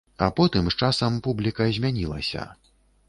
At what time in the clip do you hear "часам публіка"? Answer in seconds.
0.87-1.69